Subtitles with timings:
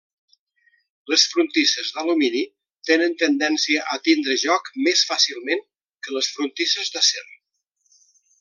[1.13, 2.41] Les frontisses d'alumini
[2.91, 5.65] tenen tendència a tindre joc més fàcilment
[6.09, 7.27] que les frontisses d'acer.